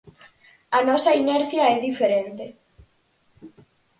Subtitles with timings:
[0.77, 2.45] A nosa inercia é diferente.